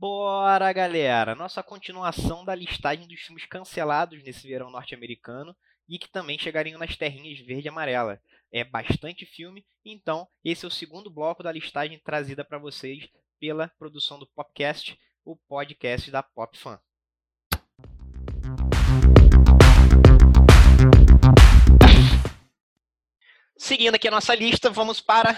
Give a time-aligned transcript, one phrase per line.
[0.00, 1.34] Bora, galera!
[1.34, 5.56] Nossa continuação da listagem dos filmes cancelados nesse verão norte-americano
[5.88, 8.22] e que também chegariam nas terrinhas verde e amarela.
[8.52, 13.08] É bastante filme, então esse é o segundo bloco da listagem trazida para vocês
[13.40, 16.78] pela produção do Popcast, o podcast da Pop Fan.
[23.60, 25.34] Seguindo aqui a nossa lista, vamos para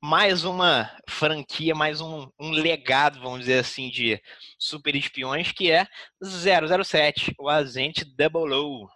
[0.00, 4.18] mais uma franquia, mais um, um, legado, vamos dizer assim, de
[4.58, 5.86] super espiões, que é
[6.18, 8.88] 007, o Agente Double O.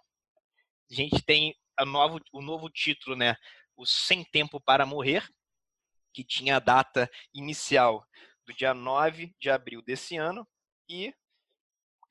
[0.89, 3.35] A gente tem a novo, o novo título, né?
[3.77, 5.23] O Sem Tempo para Morrer,
[6.11, 8.03] que tinha a data inicial
[8.43, 10.47] do dia 9 de abril desse ano
[10.89, 11.13] e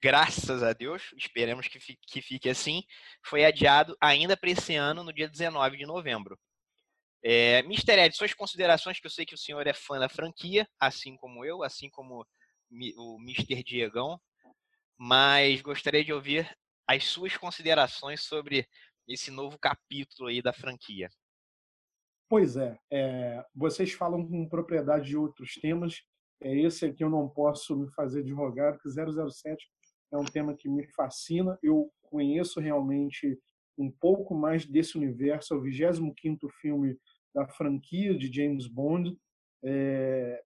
[0.00, 2.84] graças a Deus, esperemos que fique, que fique assim,
[3.24, 6.38] foi adiado ainda para esse ano, no dia 19 de novembro.
[7.24, 7.98] É, Mr.
[8.00, 11.44] Ed, suas considerações, que eu sei que o senhor é fã da franquia, assim como
[11.44, 12.26] eu, assim como
[12.96, 13.62] o Mr.
[13.62, 14.20] Diegão,
[14.98, 16.50] mas gostaria de ouvir
[16.86, 18.66] as suas considerações sobre
[19.06, 21.08] esse novo capítulo aí da franquia.
[22.28, 26.02] Pois é, é vocês falam com propriedade de outros temas,
[26.40, 29.64] é esse aqui eu não posso me fazer de rogado, que 007
[30.10, 33.38] é um tema que me fascina, eu conheço realmente
[33.78, 36.98] um pouco mais desse universo, é o 25º filme
[37.34, 39.18] da franquia de James Bond.
[39.64, 40.42] É,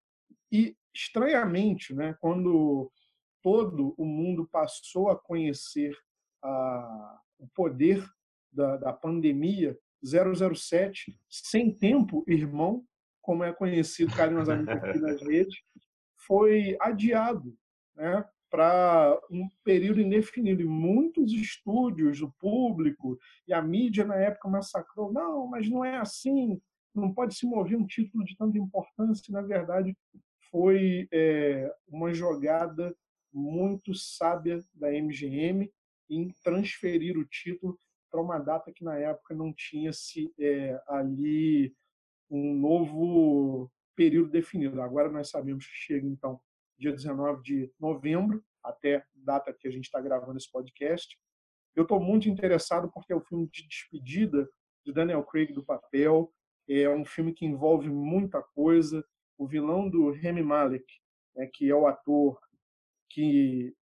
[0.50, 2.90] e, estranhamente, né, quando
[3.42, 5.96] todo o mundo passou a conhecer
[6.42, 8.04] a, o poder
[8.50, 12.84] da, da pandemia, 007, sem tempo, irmão,
[13.20, 15.56] como é conhecido carinhosamente aqui nas redes,
[16.16, 17.56] foi adiado
[17.94, 20.62] né, para um período indefinido.
[20.62, 25.12] E muitos estúdios, o público e a mídia na época massacrou.
[25.12, 26.60] Não, mas não é assim
[26.98, 29.32] não pode se mover um título de tanta importância.
[29.32, 29.96] Na verdade,
[30.50, 32.96] foi é, uma jogada
[33.32, 35.70] muito sábia da MGM
[36.08, 37.78] em transferir o título
[38.10, 41.74] para uma data que na época não tinha se é, ali
[42.30, 44.80] um novo período definido.
[44.80, 46.40] Agora nós sabemos que chega então
[46.78, 51.18] dia 19 de novembro, até data que a gente está gravando esse podcast.
[51.74, 54.48] Eu estou muito interessado porque é o filme de despedida
[54.84, 56.32] de Daniel Craig do papel.
[56.68, 59.04] É um filme que envolve muita coisa.
[59.38, 60.84] O vilão do Remy Malek,
[61.34, 62.38] né, que é o ator
[63.10, 63.74] que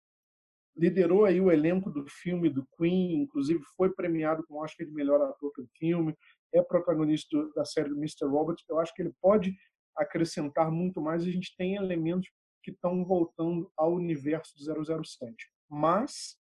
[0.75, 4.93] liderou aí o elenco do filme do Queen, inclusive foi premiado com o Oscar de
[4.93, 6.15] melhor ator pelo filme,
[6.53, 8.25] é protagonista da série do Mr.
[8.25, 8.63] Robot.
[8.69, 9.55] Eu acho que ele pode
[9.95, 11.23] acrescentar muito mais.
[11.23, 12.29] A gente tem elementos
[12.63, 15.35] que estão voltando ao universo do 007.
[15.69, 16.37] Mas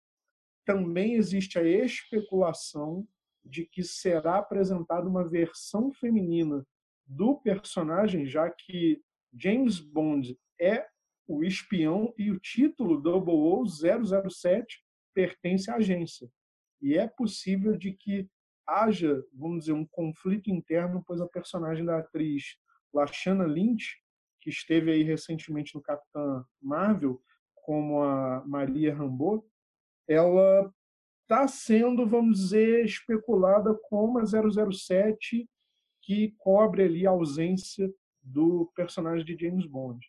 [0.66, 3.08] também existe a especulação
[3.50, 6.66] de que será apresentada uma versão feminina
[7.06, 9.02] do personagem, já que
[9.34, 10.88] James Bond é
[11.28, 13.02] o espião e o título
[13.70, 16.30] 007 pertence à agência.
[16.82, 18.30] E é possível de que
[18.66, 22.58] haja, vamos dizer, um conflito interno, pois a personagem da atriz
[22.94, 23.98] Lashana Lynch,
[24.42, 27.22] que esteve aí recentemente no Capitã Marvel,
[27.56, 29.46] como a Maria Rambeau,
[30.08, 30.74] ela
[31.28, 35.46] está sendo, vamos dizer, especulada como a 007
[36.02, 40.00] que cobre ali a ausência do personagem de James Bond.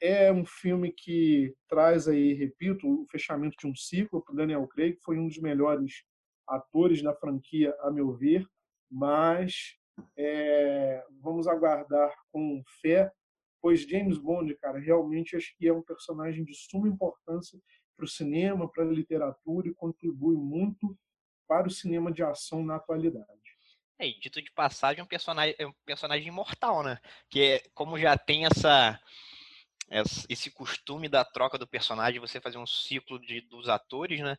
[0.00, 4.94] É um filme que traz aí, repito, o fechamento de um ciclo para Daniel Craig,
[4.94, 6.02] que foi um dos melhores
[6.48, 8.46] atores da franquia, a meu ver,
[8.90, 9.76] mas
[10.16, 13.12] é, vamos aguardar com fé,
[13.60, 17.60] pois James Bond, cara, realmente acho que é um personagem de suma importância
[18.02, 20.98] para o cinema, para a literatura e contribui muito
[21.46, 23.26] para o cinema de ação na atualidade.
[23.98, 26.98] É, dito de passagem, é um personagem, é um personagem imortal, né?
[27.30, 29.00] Que é, como já tem essa,
[30.28, 34.36] esse costume da troca do personagem, você fazer um ciclo de, dos atores, né?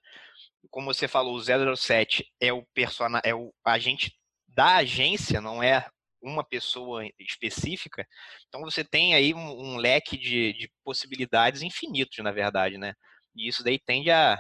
[0.70, 4.14] Como você falou, o 007 é o personagem, é o agente
[4.50, 5.88] da agência, não é
[6.22, 8.06] uma pessoa específica.
[8.50, 12.94] Então você tem aí um, um leque de, de possibilidades infinitos, na verdade, né?
[13.36, 14.38] E isso daí tende a.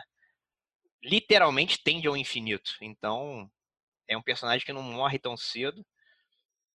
[1.03, 2.71] Literalmente tende ao infinito.
[2.81, 3.49] Então,
[4.07, 5.85] é um personagem que não morre tão cedo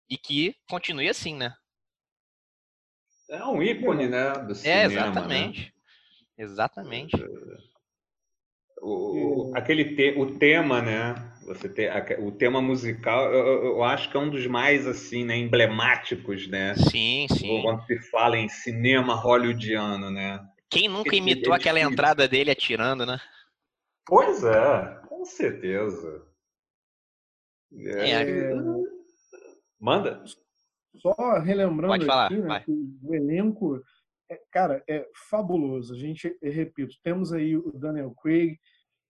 [0.10, 1.54] e que continue assim, né?
[3.30, 4.32] É um ícone, né?
[4.34, 5.62] Do é, cinema, é, exatamente.
[5.66, 6.44] Né?
[6.44, 7.16] Exatamente.
[8.82, 11.16] O, o, aquele te, o tema, né?
[11.46, 15.38] Você tem o tema musical, eu, eu, acho que é um dos mais assim, né,
[15.38, 16.76] emblemáticos, né?
[16.76, 17.62] Sim, sim.
[17.62, 20.46] Quando se fala em cinema hollywoodiano, né?
[20.70, 23.18] Quem nunca imitou aquela entrada dele atirando, né?
[24.06, 26.26] Pois é, com certeza.
[27.74, 28.12] É...
[28.12, 28.54] É...
[29.80, 30.24] Manda.
[30.98, 32.64] Só relembrando falar, aqui, né,
[33.04, 33.82] o elenco
[34.30, 35.94] é, cara, é fabuloso.
[35.94, 38.58] A gente, repito, temos aí o Daniel Craig,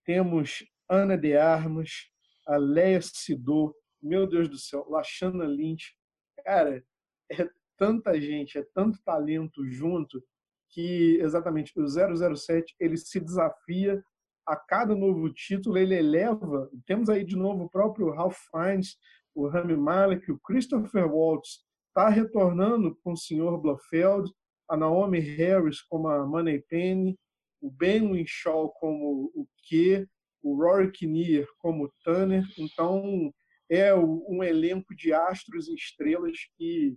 [0.05, 2.09] temos Ana de Armas,
[2.45, 5.95] a Leia Sidor, meu Deus do céu, Lashana Lynch.
[6.43, 6.83] Cara,
[7.31, 10.23] é tanta gente, é tanto talento junto
[10.69, 14.03] que exatamente o 007 ele se desafia
[14.45, 16.69] a cada novo título, ele eleva.
[16.85, 18.97] Temos aí de novo o próprio Ralph Fiennes,
[19.35, 23.57] o Rami Malek, o Christopher Waltz está retornando com o Sr.
[23.59, 24.31] Blofeld,
[24.69, 27.17] a Naomi Harris como a Money Penny,
[27.61, 30.07] o Ben Winshaw como o Q,
[30.43, 32.43] o Rory Kinnear como Tanner.
[32.57, 33.33] Então,
[33.69, 36.95] é um elenco de astros e estrelas que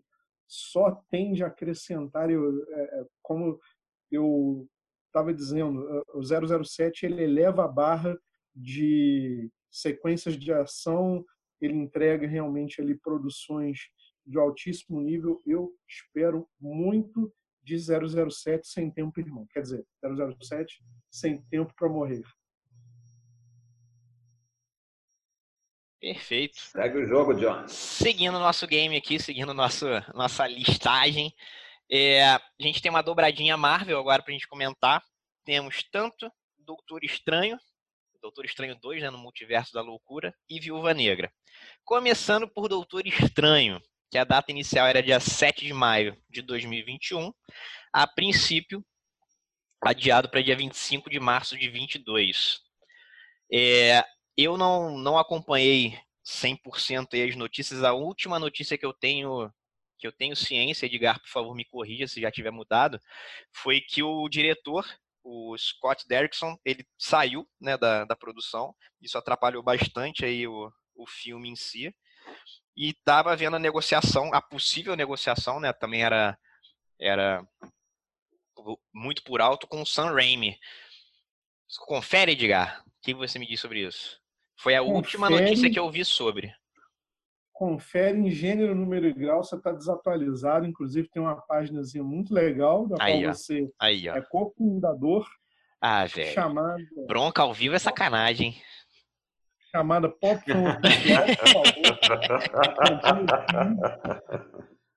[0.50, 3.58] só tende a acrescentar, eu, é, é como
[4.11, 4.69] eu
[5.06, 6.23] estava dizendo, o
[6.64, 8.19] 007 ele eleva a barra
[8.55, 11.25] de sequências de ação,
[11.61, 13.79] ele entrega realmente ali produções
[14.26, 15.41] de altíssimo nível.
[15.47, 17.32] Eu espero muito
[17.62, 19.47] de 007 sem tempo, irmão.
[19.50, 22.25] Quer dizer, 007 sem tempo para morrer.
[26.00, 26.58] Perfeito.
[26.58, 27.69] Segue o jogo, John.
[27.69, 31.35] Seguindo o nosso game aqui, seguindo nosso, nossa listagem.
[31.91, 35.02] É, a gente tem uma dobradinha Marvel agora para a gente comentar.
[35.44, 37.58] Temos tanto Doutor Estranho,
[38.23, 41.31] Doutor Estranho 2, né, no Multiverso da Loucura, e Viúva Negra.
[41.85, 43.79] Começando por Doutor Estranho,
[44.11, 47.31] que a data inicial era dia 7 de maio de 2021.
[47.93, 48.82] A princípio,
[49.82, 52.61] adiado para dia 25 de março de 22.
[53.52, 54.05] É,
[54.44, 57.82] eu não, não acompanhei 100% as notícias.
[57.82, 59.52] A última notícia que eu tenho
[59.98, 62.98] que eu tenho ciência, Edgar, por favor, me corrija se já tiver mudado,
[63.52, 64.87] foi que o diretor,
[65.22, 68.75] o Scott Derrickson, ele saiu né, da, da produção.
[69.00, 71.94] Isso atrapalhou bastante aí o, o filme em si.
[72.75, 75.70] E estava vendo a negociação, a possível negociação, né?
[75.72, 76.38] Também era,
[76.98, 77.46] era
[78.92, 80.58] muito por alto com o Sam Raimi.
[81.87, 82.82] Confere, Edgar.
[82.87, 84.19] O que você me diz sobre isso?
[84.61, 86.53] Foi a Confere, última notícia que eu vi sobre.
[87.51, 90.67] Confere em gênero, número e grau, você está desatualizado.
[90.67, 95.27] Inclusive, tem uma página muito legal da aí, qual você aí, é cofundador.
[95.81, 96.35] Ah, velho.
[96.35, 96.77] Chamada...
[97.09, 98.55] Bronca ao vivo é sacanagem.
[99.75, 100.45] Chamada Pop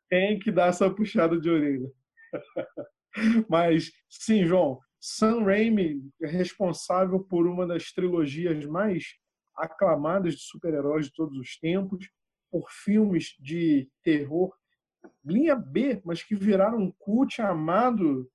[0.10, 1.89] Tem que dar essa puxada de orelha.
[3.48, 9.22] Mas, sim, João, Sam Raimi é responsável por uma das trilogias mais
[9.55, 12.09] aclamadas de super-heróis de todos os tempos,
[12.51, 14.53] por filmes de terror
[15.23, 18.29] linha B, mas que viraram um cult amado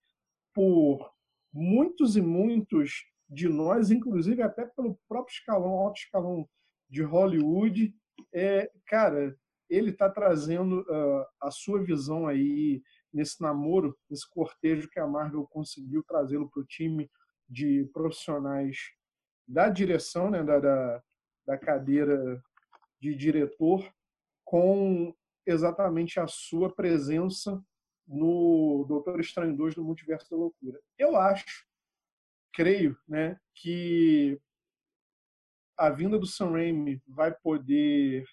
[0.55, 1.13] por
[1.53, 6.49] muitos e muitos de nós, inclusive até pelo próprio escalão, alto escalão
[6.89, 7.95] de Hollywood.
[8.33, 9.37] É, cara,
[9.69, 12.83] ele está trazendo uh, a sua visão aí
[13.13, 17.11] nesse namoro, nesse cortejo que a Marvel conseguiu trazê-lo para o time
[17.49, 18.77] de profissionais
[19.47, 21.03] da direção, né, da, da,
[21.49, 22.45] da cadeira
[23.01, 23.91] de diretor,
[24.45, 25.17] com
[25.47, 27.59] exatamente a sua presença
[28.07, 30.79] no Doutor Estranho 2 do Multiverso da Loucura.
[30.99, 31.67] Eu acho,
[32.53, 34.39] creio, né, que
[35.79, 38.27] a vinda do Sam Raimi vai poder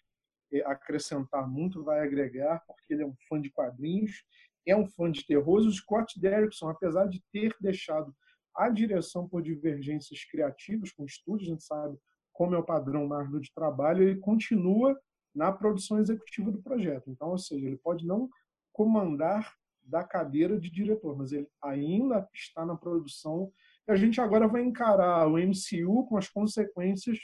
[0.51, 4.25] eh, acrescentar muito, vai agregar, porque ele é um fã de quadrinhos,
[4.65, 5.59] é um fã de terror.
[5.59, 8.13] O Scott Derrickson, apesar de ter deixado
[8.53, 11.97] a direção por divergências criativas com estúdios, a gente sabe
[12.35, 14.99] como é o padrão Marvel de trabalho, ele continua
[15.33, 17.09] na produção executiva do projeto.
[17.09, 18.29] Então, ou seja, ele pode não
[18.73, 23.51] comandar da cadeira de diretor, mas ele ainda está na produção.
[23.87, 27.17] E a gente agora vai encarar o MCU com as consequências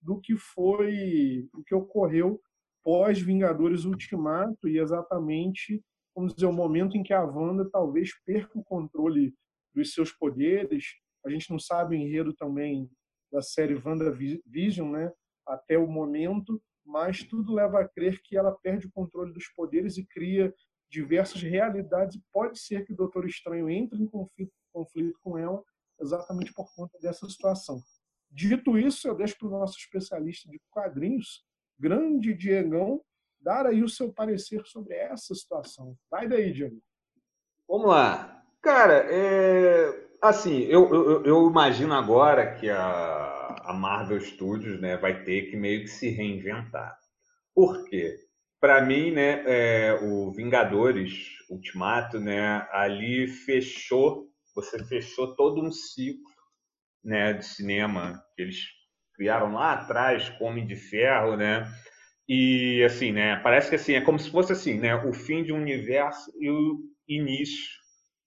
[0.00, 2.40] do que foi, o que ocorreu
[2.84, 5.82] pós Vingadores Ultimato e exatamente,
[6.14, 9.34] vamos dizer, o momento em que a Wanda talvez perca o controle
[9.74, 10.84] dos seus poderes.
[11.26, 12.88] A gente não sabe o enredo também
[13.32, 15.12] da série WandaVision, né?
[15.46, 19.96] Até o momento, mas tudo leva a crer que ela perde o controle dos poderes
[19.96, 20.54] e cria
[20.88, 22.20] diversas realidades.
[22.30, 25.62] Pode ser que o Doutor Estranho entre em conflito, conflito com ela
[26.00, 27.80] exatamente por conta dessa situação.
[28.30, 31.44] Dito isso, eu deixo para o nosso especialista de quadrinhos,
[31.78, 33.00] grande Diegão,
[33.40, 35.96] dar aí o seu parecer sobre essa situação.
[36.10, 36.80] Vai daí, Diego.
[37.68, 38.44] Vamos lá.
[38.60, 40.11] Cara, é...
[40.22, 43.32] assim, eu, eu, eu imagino agora que a
[43.64, 46.96] a Marvel Studios né, vai ter que meio que se reinventar.
[47.54, 48.18] Por quê?
[48.60, 51.12] Para mim, né, é, o Vingadores
[51.50, 56.22] Ultimato, né, ali fechou, você fechou todo um ciclo
[57.04, 58.58] né, de cinema que eles
[59.14, 61.70] criaram lá atrás, Homem de Ferro, né?
[62.28, 65.52] E assim, né, parece que assim, é como se fosse assim, né, o fim de
[65.52, 67.68] um universo e o início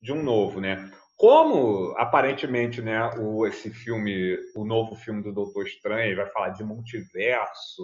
[0.02, 0.92] de um novo, né?
[1.18, 6.64] Como aparentemente, né, o, esse filme, o novo filme do Doutor Estranho, vai falar de
[6.64, 7.84] multiverso,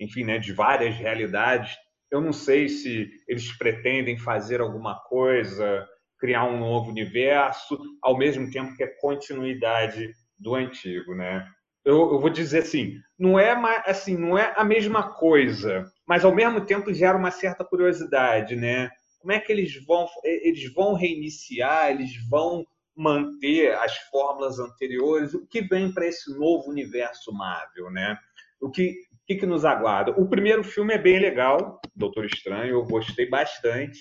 [0.00, 1.76] enfim, né, de várias realidades.
[2.10, 5.86] Eu não sei se eles pretendem fazer alguma coisa,
[6.18, 11.46] criar um novo universo, ao mesmo tempo que é continuidade do antigo, né?
[11.84, 13.52] Eu, eu vou dizer assim, não é
[13.86, 18.90] assim, não é a mesma coisa, mas ao mesmo tempo gera uma certa curiosidade, né?
[19.20, 25.34] Como é que eles vão eles vão reiniciar, eles vão manter as fórmulas anteriores?
[25.34, 28.18] O que vem para esse novo universo Marvel, né?
[28.60, 28.94] O que
[29.30, 30.10] que, que nos aguarda?
[30.12, 34.00] O primeiro filme é bem legal, Doutor Estranho, eu gostei bastante.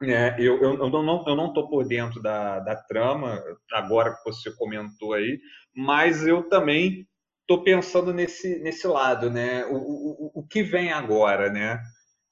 [0.00, 3.42] É, eu, eu, eu, não eu não tô por dentro da, da trama
[3.72, 5.40] agora que você comentou aí,
[5.74, 7.04] mas eu também
[7.48, 9.64] tô pensando nesse, nesse lado, né?
[9.66, 11.82] O, o, o que vem agora, né?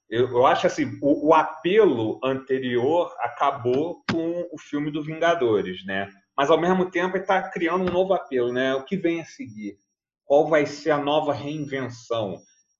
[0.09, 6.09] Eu, eu acho assim, o, o apelo anterior acabou com o filme do Vingadores, né?
[6.35, 8.73] Mas ao mesmo tempo está criando um novo apelo, né?
[8.75, 9.77] O que vem a seguir?
[10.23, 12.35] Qual vai ser a nova reinvenção?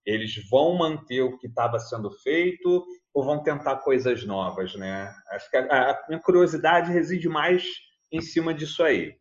[0.06, 5.14] Eles vão manter o que estava sendo feito ou vão tentar coisas novas, né?
[5.32, 7.66] Acho que a, a minha curiosidade reside mais
[8.12, 9.18] em cima disso aí.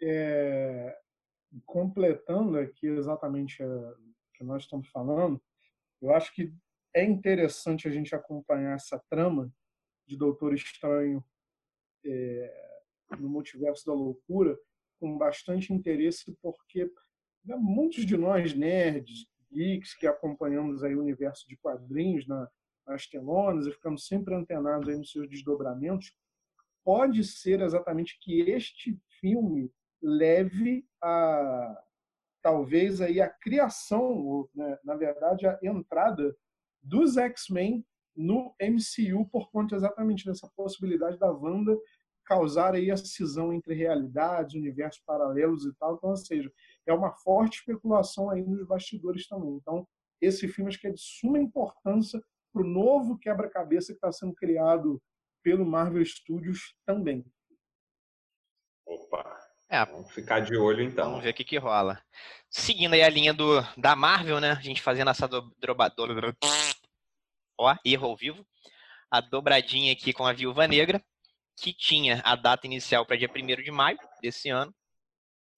[0.00, 0.96] É,
[1.66, 3.94] completando aqui exatamente o
[4.34, 5.40] que nós estamos falando,
[6.00, 6.52] eu acho que
[6.94, 9.52] é interessante a gente acompanhar essa trama
[10.06, 11.24] de Doutor Estranho
[12.04, 12.78] é,
[13.18, 14.58] no Multiverso da Loucura
[14.98, 16.90] com bastante interesse, porque
[17.44, 22.48] né, muitos de nós, nerds, geeks, que acompanhamos aí o universo de quadrinhos na,
[22.86, 26.12] nas telonas e ficamos sempre antenados aí nos seus desdobramentos,
[26.84, 29.70] pode ser exatamente que este filme
[30.02, 31.84] leve a
[32.42, 36.36] talvez aí a criação, né, na verdade a entrada
[36.82, 37.84] dos X-Men
[38.16, 41.76] no MCU por conta exatamente dessa possibilidade da Wanda
[42.24, 45.94] causar aí a cisão entre realidades, universos paralelos e tal.
[45.94, 46.52] Então, ou seja,
[46.86, 49.54] é uma forte especulação aí nos bastidores também.
[49.54, 49.88] Então,
[50.20, 54.34] esse filme acho que é de suma importância para o novo quebra-cabeça que está sendo
[54.34, 55.00] criado
[55.42, 57.24] pelo Marvel Studios também.
[58.86, 59.37] Opa!
[59.68, 61.10] É, vamos ficar de olho então.
[61.10, 62.02] Vamos ver o que, que rola.
[62.48, 64.52] Seguindo aí a linha do, da Marvel, né?
[64.52, 66.34] A gente fazendo essa dobradora.
[67.58, 68.46] Ó, erro ao vivo.
[69.10, 71.02] A dobradinha aqui com a Viúva Negra,
[71.56, 74.74] que tinha a data inicial para dia 1 de maio desse ano,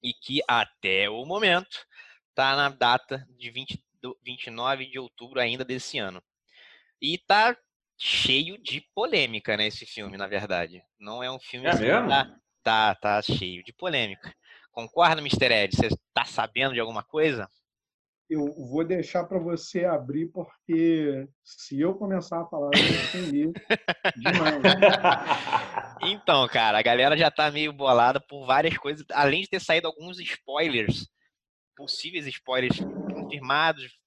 [0.03, 1.87] e que até o momento
[2.31, 3.85] está na data de 20,
[4.25, 6.23] 29 de outubro ainda desse ano.
[7.01, 7.57] E tá
[7.99, 10.83] cheio de polêmica, né, esse filme, na verdade.
[10.99, 11.67] Não é um filme...
[11.67, 12.09] É assim, mesmo?
[12.09, 14.35] Tá, tá, tá cheio de polêmica.
[14.71, 15.53] Concorda, Mr.
[15.53, 15.77] Ed?
[15.77, 17.49] Você tá sabendo de alguma coisa?
[18.29, 23.53] Eu vou deixar para você abrir, porque se eu começar a falar, eu vou entender
[24.17, 24.63] demais.
[26.03, 29.87] Então, cara, a galera já tá meio bolada por várias coisas, além de ter saído
[29.87, 31.07] alguns spoilers,
[31.77, 32.79] possíveis spoilers
[33.13, 33.99] confirmados,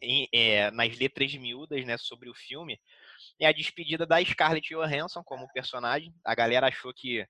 [0.00, 2.80] em, é, nas letras miúdas, né, sobre o filme,
[3.38, 6.14] é a despedida da Scarlett Johansson como personagem.
[6.24, 7.26] A galera achou que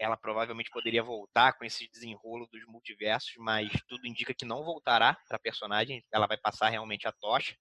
[0.00, 5.16] ela provavelmente poderia voltar com esse desenrolo dos multiversos, mas tudo indica que não voltará
[5.28, 6.02] para a personagem.
[6.12, 7.54] Ela vai passar realmente a tocha.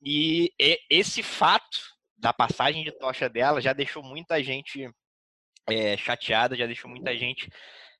[0.00, 0.52] E
[0.88, 1.78] esse fato
[2.16, 4.88] da passagem de tocha dela já deixou muita gente
[5.68, 7.50] é, chateada, já deixou muita gente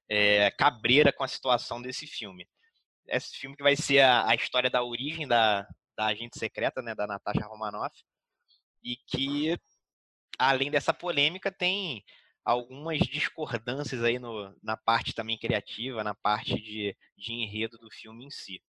[0.09, 2.49] é, cabreira com a situação desse filme
[3.09, 6.95] esse filme que vai ser a, a história da origem da, da agente secreta, né,
[6.95, 7.95] da Natasha Romanoff,
[8.83, 9.59] e que,
[10.39, 12.05] além dessa polêmica, tem
[12.49, 18.25] algumas discordâncias aí no, na parte também criativa, na parte de, de enredo do filme
[18.25, 18.63] em si.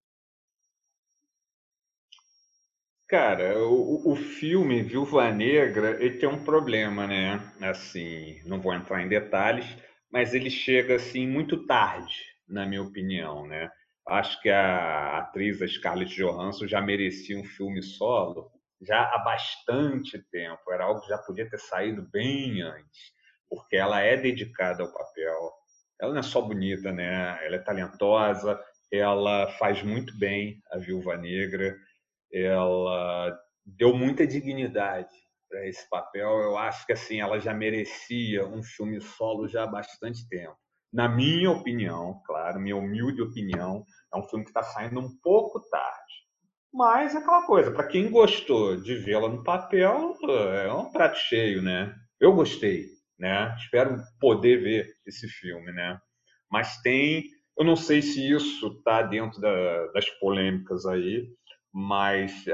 [3.08, 7.40] Cara, o, o filme Viúva Negra, ele tem um problema, né?
[7.62, 9.66] Assim, não vou entrar em detalhes,
[10.12, 12.18] mas ele chega assim muito tarde,
[12.50, 13.70] na minha opinião, né?
[14.06, 20.22] Acho que a atriz a Scarlett Johansson já merecia um filme solo já há bastante
[20.32, 20.70] tempo.
[20.70, 23.14] Era algo que já podia ter saído bem antes,
[23.50, 25.51] porque ela é dedicada ao papel.
[26.00, 27.38] Ela não é só bonita, né?
[27.46, 28.60] Ela é talentosa,
[28.91, 31.75] ela faz muito bem a Viúva Negra,
[32.32, 35.13] ela deu muita dignidade
[35.50, 36.29] para esse papel.
[36.41, 40.56] Eu acho que assim ela já merecia um filme solo já há bastante tempo.
[40.91, 45.60] Na minha opinião, claro, minha humilde opinião, é um filme que está saindo um pouco
[45.70, 46.20] tarde.
[46.74, 51.62] Mas é aquela coisa, para quem gostou de vê-la no papel, é um prato cheio,
[51.62, 51.96] né?
[52.20, 52.86] Eu gostei,
[53.20, 53.54] né?
[53.58, 56.00] Espero poder ver esse filme, né?
[56.50, 57.26] Mas tem,
[57.58, 61.28] eu não sei se isso está dentro da, das polêmicas aí,
[61.72, 62.46] mas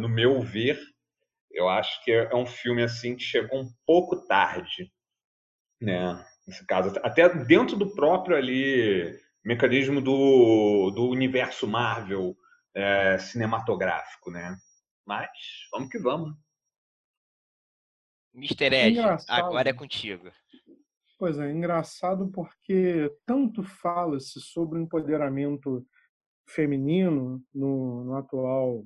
[0.00, 0.80] no meu ver,
[1.50, 4.92] Eu acho que é um filme assim que chegou um pouco tarde,
[5.80, 6.24] né?
[6.46, 12.36] Nesse caso, até dentro do próprio ali mecanismo do, do universo Marvel
[12.74, 14.56] é, cinematográfico, né?
[15.06, 15.30] Mas
[15.72, 16.34] vamos que vamos.
[18.36, 18.74] Mr.
[18.74, 20.30] Ed, agora é contigo.
[21.18, 25.86] Pois é, engraçado porque tanto fala-se sobre o empoderamento
[26.46, 28.84] feminino no, no atual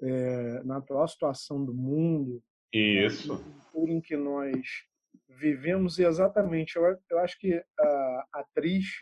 [0.00, 4.84] é, na atual situação do mundo, isso, por em que nós
[5.28, 6.76] vivemos exatamente.
[6.76, 8.98] Eu, eu acho que a atriz,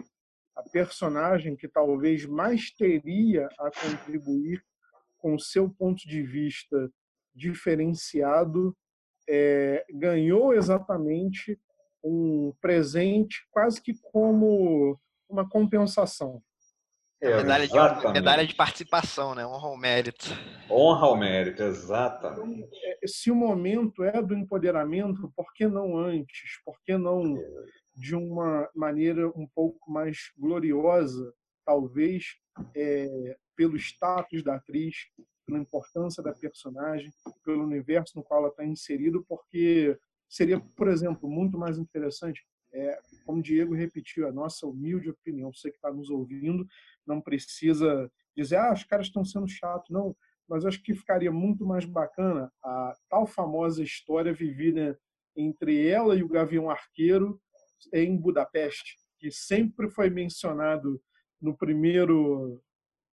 [0.54, 4.64] a personagem que talvez mais teria a contribuir
[5.18, 6.90] com o seu ponto de vista
[7.34, 8.74] diferenciado,
[9.28, 11.58] é, ganhou exatamente
[12.02, 16.42] um presente quase que como uma compensação.
[17.20, 19.46] É, medalha, de, medalha de participação, né?
[19.46, 20.26] Honra ao mérito.
[20.70, 22.68] Honra ao mérito, exatamente.
[22.68, 22.68] Então,
[23.02, 26.60] é, se o momento é do empoderamento, por que não antes?
[26.64, 27.34] Por que não
[27.94, 31.32] de uma maneira um pouco mais gloriosa,
[31.64, 32.36] talvez
[32.76, 34.94] é, pelo status da atriz,
[35.46, 37.10] pela importância da personagem,
[37.44, 39.96] pelo universo no qual ela está inserido, porque
[40.28, 45.52] seria, por exemplo, muito mais interessante, é, como o Diego repetiu, a nossa humilde opinião,
[45.52, 46.66] você que está nos ouvindo,
[47.06, 50.14] não precisa dizer, ah, os caras estão sendo chatos, não,
[50.48, 54.98] mas acho que ficaria muito mais bacana a tal famosa história vivida
[55.36, 57.40] entre ela e o Gavião Arqueiro
[57.92, 61.00] em Budapeste, que sempre foi mencionado
[61.40, 62.62] no primeiro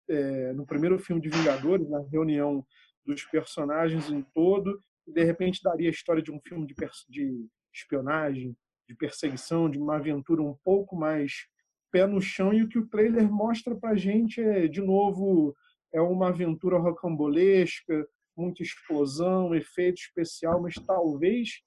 [0.09, 2.65] é, no primeiro filme de Vingadores, na reunião
[3.05, 6.75] dos personagens em todo, de repente daria a história de um filme de,
[7.07, 8.55] de espionagem,
[8.87, 11.47] de perseguição, de uma aventura um pouco mais
[11.91, 15.55] pé no chão e o que o trailer mostra pra gente é, de novo,
[15.91, 21.61] é uma aventura rocambolesca, muita explosão, efeito especial, mas talvez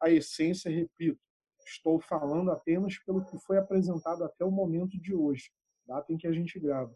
[0.00, 1.20] a essência, repito,
[1.66, 5.50] estou falando apenas pelo que foi apresentado até o momento de hoje,
[5.86, 6.94] data em que a gente grava.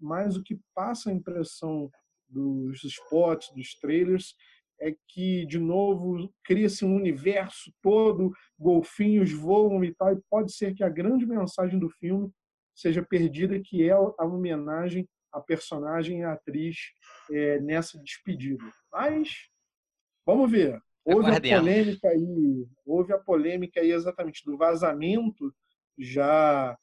[0.00, 1.90] Mas o que passa a impressão
[2.28, 4.34] dos spots, dos trailers,
[4.80, 10.74] é que, de novo, cria-se um universo todo, golfinhos voam e tal, e pode ser
[10.74, 12.30] que a grande mensagem do filme
[12.74, 16.76] seja perdida, que é a homenagem à personagem e à atriz
[17.30, 18.62] é, nessa despedida.
[18.92, 19.48] Mas,
[20.24, 20.80] vamos ver.
[21.04, 25.52] Houve a polêmica aí, houve a polêmica aí exatamente do vazamento
[25.98, 26.78] já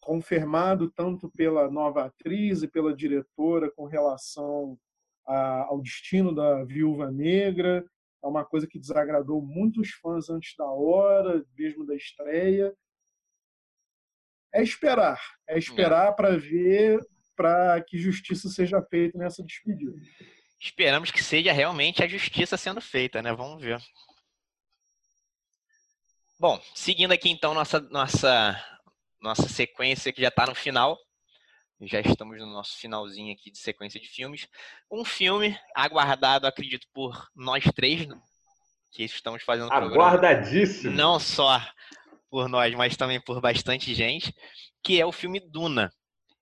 [0.00, 4.78] confirmado tanto pela nova atriz e pela diretora com relação
[5.26, 7.84] a, ao destino da Viúva Negra.
[8.22, 12.74] É uma coisa que desagradou muitos fãs antes da hora, mesmo da estreia.
[14.52, 16.12] É esperar, é esperar é.
[16.12, 16.98] para ver,
[17.36, 19.92] para que justiça seja feita nessa despedida.
[20.58, 23.32] Esperamos que seja realmente a justiça sendo feita, né?
[23.32, 23.80] Vamos ver.
[26.40, 28.56] Bom, seguindo aqui então nossa nossa
[29.20, 30.98] nossa sequência que já está no final,
[31.82, 34.48] já estamos no nosso finalzinho aqui de sequência de filmes.
[34.90, 38.08] Um filme aguardado, acredito, por nós três
[38.90, 40.94] que estamos fazendo Aguardadíssimo.
[40.94, 41.60] Não só
[42.30, 44.34] por nós, mas também por bastante gente,
[44.82, 45.92] que é o filme Duna.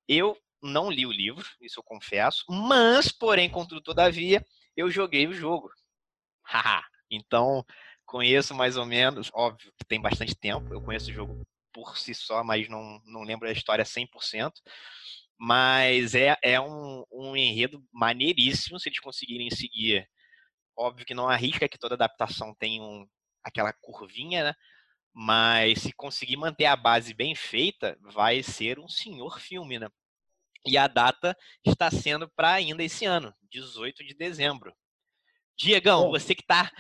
[0.09, 4.45] Eu não li o livro, isso eu confesso, mas, porém, contudo, todavia,
[4.77, 5.71] eu joguei o jogo.
[7.11, 7.65] então,
[8.05, 12.15] conheço mais ou menos, óbvio que tem bastante tempo, eu conheço o jogo por si
[12.15, 14.51] só, mas não, não lembro da história 100%.
[15.39, 20.09] Mas é, é um, um enredo maneiríssimo se eles conseguirem seguir.
[20.75, 23.07] Óbvio que não arrisca que toda adaptação tenha um,
[23.45, 24.55] aquela curvinha, né?
[25.13, 29.91] Mas se conseguir manter a base bem feita, vai ser um senhor filme, né?
[30.67, 34.75] E a data está sendo para ainda esse ano, 18 de dezembro.
[35.59, 36.71] Diegão, você que está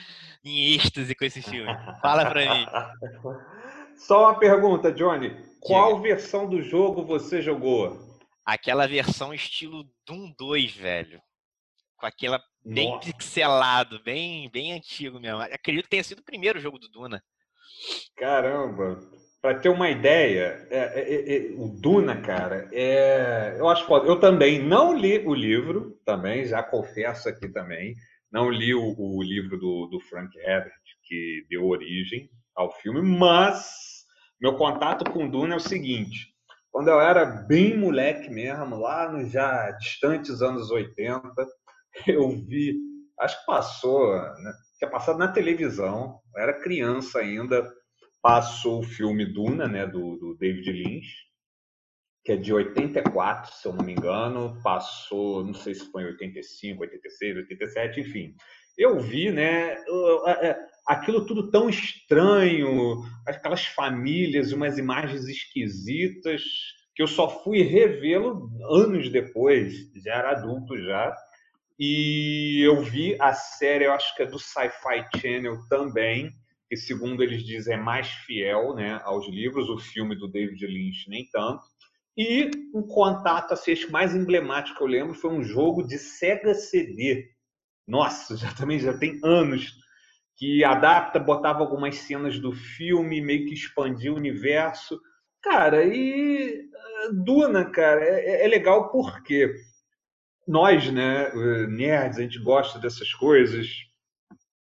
[0.42, 2.66] em êxtase com esse filme, fala para mim.
[3.96, 5.34] Só uma pergunta, Johnny.
[5.60, 6.14] Qual Diga.
[6.14, 8.06] versão do jogo você jogou?
[8.46, 11.20] aquela versão estilo Doom 2, velho.
[11.96, 13.12] Com aquela bem Nossa.
[13.12, 15.40] pixelado, bem, bem antigo mesmo.
[15.40, 17.22] Acredito que tenha sido o primeiro jogo do Duna.
[18.16, 19.00] Caramba!
[19.42, 24.06] Para ter uma ideia, é, é, é, é, o Duna, cara, é, eu acho foda.
[24.06, 27.94] Eu também não li o livro, também, já confesso aqui também.
[28.30, 30.72] Não li o, o livro do, do Frank Herbert,
[31.04, 34.04] que deu origem ao filme, mas
[34.40, 36.34] meu contato com Duna é o seguinte:
[36.70, 41.30] quando eu era bem moleque mesmo, lá nos já distantes anos 80,
[42.08, 42.74] eu vi,
[43.20, 44.52] acho que passou, né?
[44.78, 47.66] tinha passado na televisão, eu era criança ainda,
[48.20, 51.26] passou o filme Duna, né, do, do David Lynch,
[52.24, 56.06] que é de 84, se eu não me engano, passou, não sei se foi em
[56.06, 58.34] 85, 86, 87, enfim.
[58.76, 59.76] eu vi, né,
[60.86, 66.42] aquilo tudo tão estranho, aquelas famílias, umas imagens esquisitas,
[66.94, 71.14] que eu só fui revê-lo anos depois, já era adulto já.
[71.78, 76.30] E eu vi a série, eu acho que é do Sci-Fi Channel também,
[76.68, 81.10] que segundo eles dizem é mais fiel né, aos livros, o filme do David Lynch
[81.10, 81.64] nem tanto.
[82.16, 87.28] E um contato assim, mais emblemático que eu lembro foi um jogo de Sega CD.
[87.86, 89.74] Nossa, já também já tem anos
[90.36, 95.00] que adapta, botava algumas cenas do filme, meio que expandia o universo.
[95.42, 96.68] Cara, e
[97.08, 99.54] uh, Duna, cara, é, é legal porque
[100.46, 101.32] nós, né,
[101.68, 103.66] nerds, a gente gosta dessas coisas,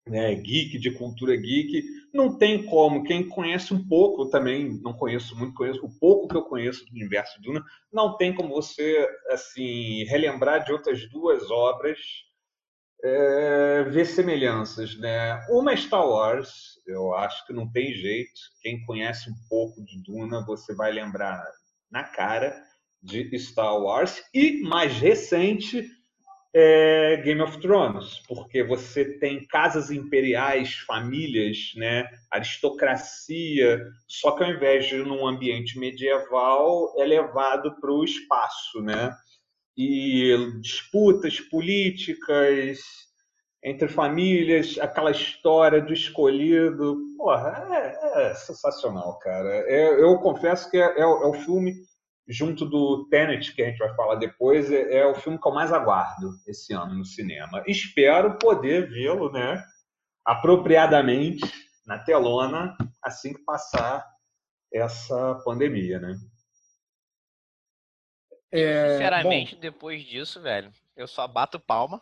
[0.07, 3.03] né, geek, de cultura geek, não tem como.
[3.03, 6.91] Quem conhece um pouco, também não conheço muito, conheço o pouco que eu conheço do
[6.91, 11.99] universo Duna, não tem como você assim relembrar de outras duas obras,
[13.03, 15.45] é, ver semelhanças, né?
[15.49, 18.39] Uma é Star Wars, eu acho que não tem jeito.
[18.61, 21.43] Quem conhece um pouco de Duna, você vai lembrar
[21.91, 22.55] na cara
[23.01, 25.87] de Star Wars e mais recente
[26.59, 34.51] é Game of Thrones, porque você tem casas imperiais, famílias, né, aristocracia, só que ao
[34.51, 39.15] invés de num ambiente medieval é levado para o espaço, né?
[39.77, 42.79] E disputas políticas
[43.63, 49.49] entre famílias, aquela história do escolhido, porra, é, é sensacional, cara.
[49.67, 51.73] É, eu confesso que é, é, é o filme
[52.27, 55.53] junto do Tenet, que a gente vai falar depois, é, é, o filme que eu
[55.53, 57.63] mais aguardo esse ano no cinema.
[57.65, 59.63] Espero poder vê-lo, né,
[60.25, 61.45] apropriadamente
[61.85, 64.05] na telona assim que passar
[64.73, 66.15] essa pandemia, né?
[68.51, 72.01] É, Sinceramente, bom, depois disso, velho, eu só bato palma.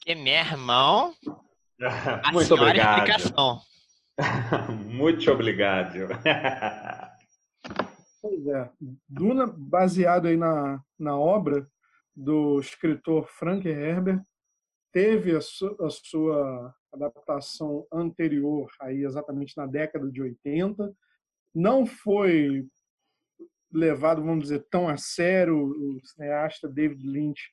[0.00, 1.14] Que meu irmão.
[2.32, 3.08] Muito obrigado.
[4.84, 6.14] Muito obrigado.
[8.20, 8.70] Pois é.
[9.08, 11.68] Duna, baseado aí na, na obra
[12.14, 14.22] do escritor Frank Herbert,
[14.92, 20.94] teve a, su, a sua adaptação anterior, aí exatamente na década de 80.
[21.54, 22.66] Não foi
[23.74, 25.56] levado, vamos dizer, tão a sério.
[25.56, 27.50] O cineasta David Lynch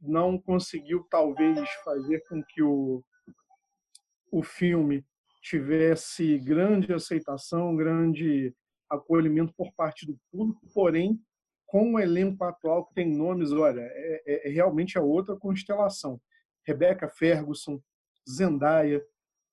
[0.00, 3.02] não conseguiu, talvez, fazer com que o,
[4.30, 5.04] o filme
[5.42, 8.54] tivesse grande aceitação, grande
[8.88, 11.20] acolhimento por parte do público, porém,
[11.66, 16.20] com o elenco atual que tem nomes, olha, é, é, é realmente a outra constelação.
[16.66, 17.80] Rebecca Ferguson,
[18.28, 19.00] Zendaya,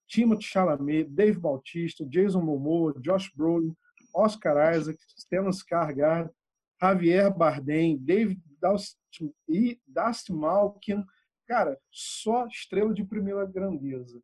[0.08, 3.75] Timothée Chalamet, Dave Bautista, Jason Momoa, Josh Brolin,
[4.17, 6.30] Oscar Isaac, Stellan Skarsgård,
[6.82, 8.97] Javier Bardem, David Dust
[9.47, 11.06] e Dustin Malkin,
[11.47, 14.21] cara, só estrela de primeira grandeza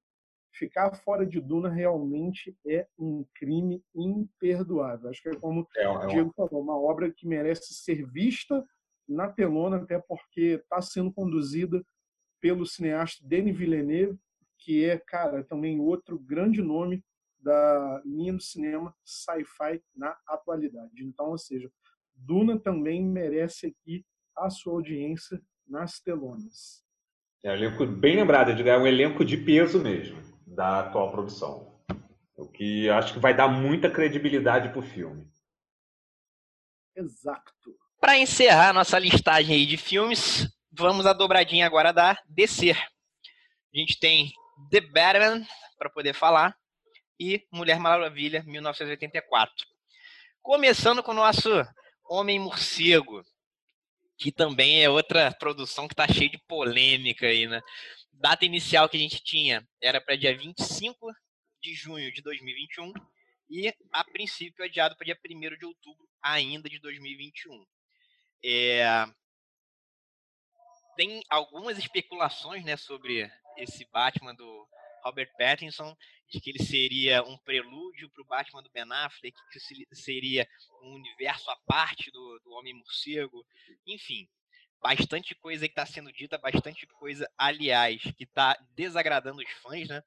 [0.53, 5.09] ficar fora de Duna realmente é um crime imperdoável.
[5.09, 8.63] Acho que é como é, é o Diego falou, uma obra que merece ser vista
[9.07, 11.83] na telona, até porque está sendo conduzida
[12.39, 14.17] pelo cineasta Denis Villeneuve,
[14.59, 17.03] que é, cara, também outro grande nome
[17.43, 21.03] da linha do cinema sci-fi na atualidade.
[21.03, 21.69] Então, ou seja,
[22.15, 26.83] Duna também merece aqui a sua audiência nas telonas.
[27.43, 31.73] É um elenco bem lembrado, é um elenco de peso mesmo da atual produção.
[32.37, 35.27] O que acho que vai dar muita credibilidade para o filme.
[36.95, 37.51] Exato.
[37.99, 42.71] Para encerrar nossa listagem aí de filmes, vamos à dobradinha agora da DC.
[42.71, 44.31] A gente tem
[44.69, 45.45] The Batman,
[45.77, 46.55] para poder falar,
[47.19, 49.53] e Mulher Maravilha, 1984.
[50.41, 51.49] Começando com o nosso
[52.05, 53.23] Homem Morcego,
[54.17, 57.61] que também é outra produção que está cheia de polêmica aí, né?
[58.23, 61.11] data inicial que a gente tinha era para dia 25
[61.61, 62.93] de junho de 2021
[63.49, 67.65] e, a princípio, adiado para dia 1 de outubro ainda de 2021.
[68.45, 69.05] É...
[70.95, 74.67] Tem algumas especulações né, sobre esse Batman do
[75.03, 75.95] Robert Pattinson,
[76.33, 79.59] de que ele seria um prelúdio para o Batman do Ben Affleck, que
[79.95, 80.49] seria
[80.81, 83.45] um universo à parte do, do Homem-Morcego,
[83.85, 84.27] enfim
[84.81, 90.03] bastante coisa que está sendo dita, bastante coisa, aliás, que está desagradando os fãs, né?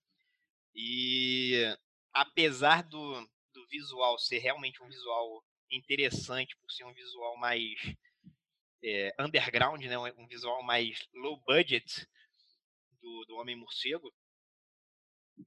[0.75, 1.75] E
[2.13, 7.73] apesar do, do visual ser realmente um visual interessante, por ser um visual mais
[8.85, 9.97] é, underground, né?
[9.99, 12.07] um visual mais low budget
[13.01, 14.13] do, do Homem-Morcego,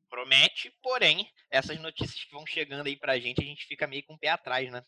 [0.09, 4.13] promete, porém, essas notícias que vão chegando aí pra gente, a gente fica meio com
[4.13, 4.83] o pé atrás, né?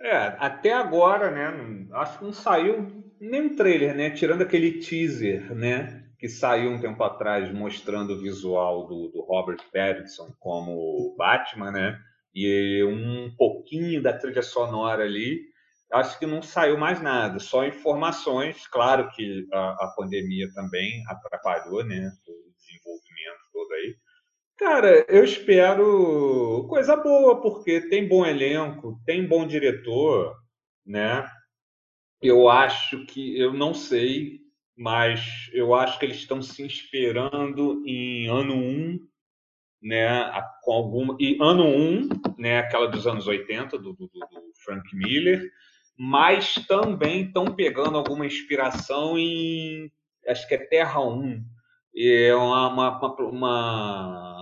[0.00, 1.88] É, até agora, né?
[1.92, 4.10] Acho que não saiu nem um trailer, né?
[4.10, 6.04] Tirando aquele teaser, né?
[6.18, 11.98] Que saiu um tempo atrás mostrando o visual do, do Robert Pattinson como Batman, né?
[12.34, 15.40] E um pouquinho da trilha sonora ali.
[15.92, 18.66] Acho que não saiu mais nada, só informações.
[18.66, 22.10] Claro que a, a pandemia também atrapalhou, né?
[22.28, 23.96] O desenvolvimento todo aí.
[24.58, 30.34] Cara, eu espero coisa boa, porque tem bom elenco, tem bom diretor,
[30.84, 31.28] né?
[32.22, 34.40] Eu acho que, eu não sei,
[34.74, 38.98] mas eu acho que eles estão se inspirando em ano 1,
[39.82, 40.32] né?
[40.62, 42.58] Com alguma, e ano 1, né?
[42.60, 45.50] Aquela dos anos 80, do, do, do Frank Miller,
[45.98, 49.92] mas também estão pegando alguma inspiração em,
[50.26, 51.44] acho que é Terra 1,
[51.94, 54.35] é uma, uma, uma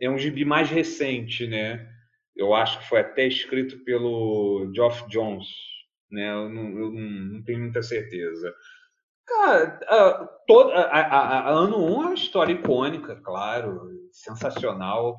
[0.00, 1.88] é um gibi mais recente, né?
[2.34, 5.48] Eu acho que foi até escrito pelo Geoff Jones,
[6.10, 6.30] né?
[6.30, 8.54] Eu não, eu não tenho muita certeza.
[9.26, 15.18] Cara, a, toda, a, a, a Ano 1 é uma história icônica, claro, sensacional.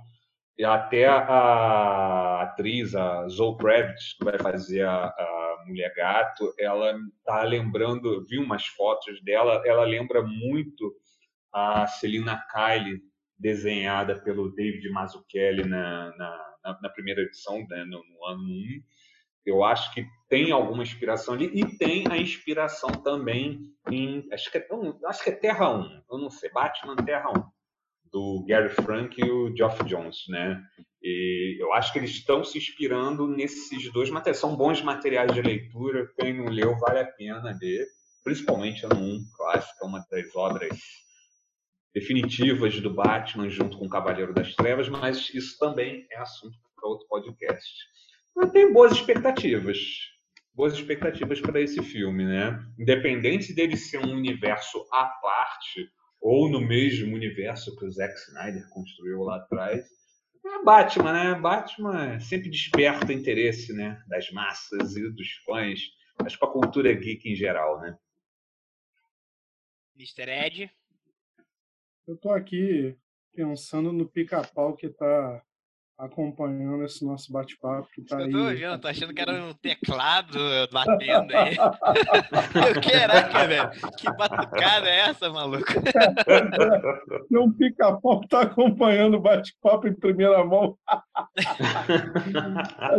[0.57, 6.95] E até a, atriz, a Zoe Kravitz, que vai fazer a, a Mulher Gato, ela
[7.23, 10.95] tá lembrando, vi umas fotos dela, ela lembra muito
[11.53, 12.99] a Celina Kyle
[13.37, 18.81] desenhada pelo David Mazzucchelli na, na, na primeira edição, né, no, no, ano 1.
[19.45, 24.27] Eu acho que tem alguma inspiração ali e tem a inspiração também em.
[24.33, 24.67] Acho que é,
[25.05, 27.43] acho que é Terra 1, eu não sei, Batman Terra 1,
[28.11, 30.61] do Gary Frank e o Geoff Jones, né?
[31.01, 34.39] E eu acho que eles estão se inspirando nesses dois materiais.
[34.39, 37.85] São bons materiais de leitura, quem não leu vale a pena ler,
[38.23, 40.77] principalmente ano 1, que eu acho que é uma das obras
[41.99, 46.87] definitivas do Batman junto com o Cavaleiro das Trevas, mas isso também é assunto para
[46.87, 47.73] outro podcast.
[48.35, 49.79] Eu tenho boas expectativas.
[50.53, 52.63] Boas expectativas para esse filme, né?
[52.77, 55.89] Independente dele ser um universo à parte
[56.21, 59.83] ou no mesmo universo que o Zack Snyder construiu lá atrás,
[60.45, 61.39] é Batman, né?
[61.39, 63.99] Batman sempre desperta interesse, né?
[64.07, 65.79] Das massas e dos fãs,
[66.21, 67.97] mas para a cultura geek em geral, né?
[69.95, 70.29] Mr.
[70.29, 70.76] Ed?
[72.07, 72.97] Eu estou aqui
[73.35, 75.43] pensando no pica-pau que está
[75.97, 77.89] acompanhando esse nosso bate-papo.
[77.93, 78.79] Que tá eu tô aí...
[78.79, 80.39] tô achando que era um teclado
[80.71, 81.57] batendo aí.
[81.59, 85.65] eu, caraca, velho, que batucada é essa, maluco?
[87.27, 90.77] Tem um pica-pau que tá acompanhando o bate-papo em primeira mão.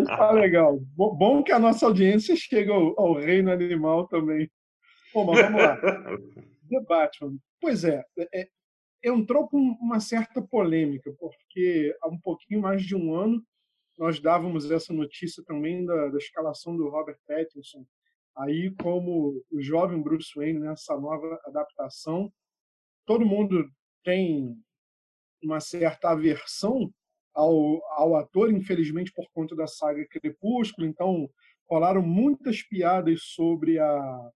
[0.07, 0.79] tá legal.
[0.95, 4.51] Bom que a nossa audiência chega ao, ao reino animal também.
[5.15, 5.77] Bom, mas vamos lá.
[6.69, 7.39] The Batman.
[7.59, 8.49] Pois é, é,
[9.05, 13.45] entrou com uma certa polêmica, porque há um pouquinho mais de um ano
[13.99, 17.85] nós dávamos essa notícia também da, da escalação do Robert Pattinson,
[18.37, 22.33] aí como o jovem Bruce Wayne nessa nova adaptação.
[23.05, 23.69] Todo mundo
[24.05, 24.57] tem
[25.43, 26.93] uma certa aversão
[27.35, 31.29] ao, ao ator, infelizmente por conta da saga Crepúsculo, então
[31.69, 34.31] rolaram muitas piadas sobre a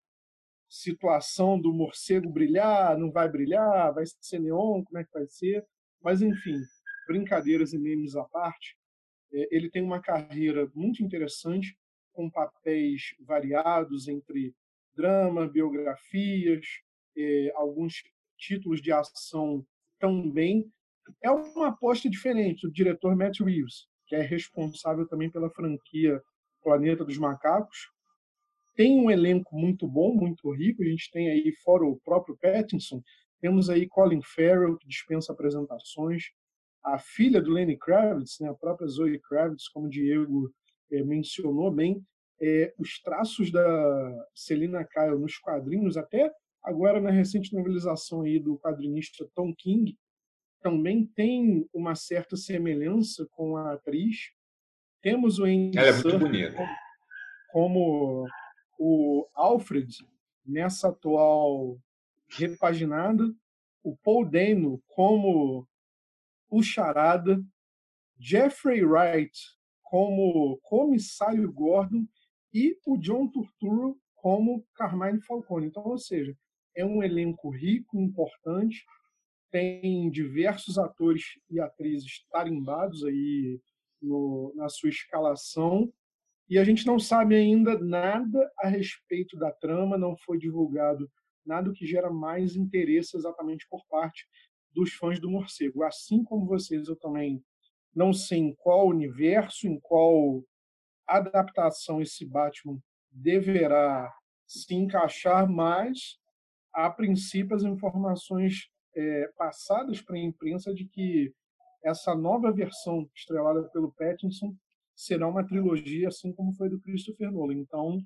[0.72, 5.66] situação do morcego brilhar, não vai brilhar, vai ser neon, como é que vai ser.
[6.02, 6.58] Mas, enfim,
[7.06, 8.74] brincadeiras e memes à parte,
[9.34, 11.76] é, ele tem uma carreira muito interessante,
[12.14, 14.54] com papéis variados entre
[14.94, 16.64] drama, biografias,
[17.16, 18.02] é, alguns
[18.38, 19.66] títulos de ação
[19.98, 20.70] também.
[21.22, 26.22] É uma aposta diferente do diretor Matt Reeves, que é responsável também pela franquia
[26.62, 27.90] Planeta dos Macacos,
[28.74, 30.82] tem um elenco muito bom, muito rico.
[30.82, 33.02] A gente tem aí, fora o próprio Pattinson,
[33.40, 36.24] temos aí Colin Farrell, que dispensa apresentações,
[36.84, 40.52] a filha do Lenny Kravitz, né, a própria Zoe Kravitz, como o Diego
[40.90, 42.04] é, mencionou bem,
[42.40, 46.30] é, os traços da Selina Kyle nos quadrinhos, até
[46.62, 49.96] agora na recente novelização aí do quadrinista Tom King,
[50.60, 54.30] também tem uma certa semelhança com a atriz.
[55.02, 56.68] Temos o Andy Ela é muito bonita.
[57.50, 58.24] como
[58.84, 60.04] o Alfred,
[60.44, 61.78] nessa atual
[62.28, 63.32] repaginada,
[63.80, 65.68] o Paul Dano como
[66.50, 67.40] o Charada,
[68.18, 69.38] Jeffrey Wright
[69.84, 72.08] como Comissário Gordon
[72.52, 75.66] e o John Turturro como Carmine Falcone.
[75.66, 76.36] Então, ou seja,
[76.74, 78.84] é um elenco rico, importante,
[79.48, 83.60] tem diversos atores e atrizes tarimbados aí
[84.00, 85.92] no, na sua escalação
[86.52, 91.10] e a gente não sabe ainda nada a respeito da trama, não foi divulgado
[91.46, 94.28] nada que gera mais interesse exatamente por parte
[94.70, 95.82] dos fãs do morcego.
[95.82, 97.42] Assim como vocês, eu também
[97.94, 100.44] não sei em qual universo, em qual
[101.06, 102.78] adaptação esse Batman
[103.10, 104.14] deverá
[104.46, 106.18] se encaixar mais,
[106.70, 111.32] a princípio, as informações é, passadas para a imprensa de que
[111.82, 114.54] essa nova versão estrelada pelo Pattinson
[114.94, 117.54] será uma trilogia, assim como foi do Christopher Nolan.
[117.54, 117.98] Então,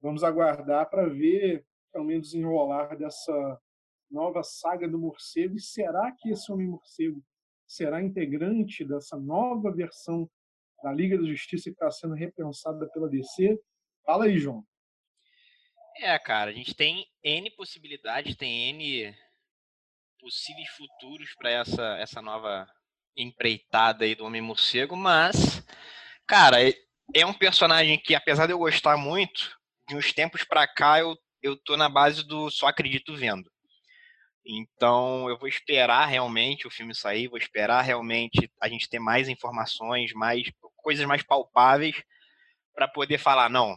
[0.00, 3.60] vamos aguardar para ver também desenrolar dessa
[4.10, 5.56] nova saga do morcego.
[5.56, 7.22] E será que esse Homem-Morcego
[7.66, 10.28] será integrante dessa nova versão
[10.82, 13.58] da Liga da Justiça que está sendo repensada pela DC?
[14.04, 14.64] Fala aí, João.
[16.00, 19.14] É, cara, a gente tem N possibilidades, tem N
[20.20, 22.66] possíveis futuros para essa, essa nova
[23.16, 25.64] empreitada aí do Homem-Morcego, mas,
[26.28, 26.74] cara, é,
[27.14, 31.16] é um personagem que, apesar de eu gostar muito, de uns tempos para cá eu,
[31.42, 33.50] eu tô na base do só acredito vendo.
[34.46, 39.28] Então eu vou esperar realmente o filme sair, vou esperar realmente a gente ter mais
[39.28, 41.96] informações, mais coisas mais palpáveis
[42.74, 43.76] para poder falar não,